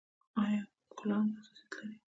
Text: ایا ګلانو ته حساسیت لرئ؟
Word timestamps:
ایا 0.43 0.61
ګلانو 0.97 1.31
ته 1.33 1.37
حساسیت 1.43 1.71
لرئ؟ 1.75 1.95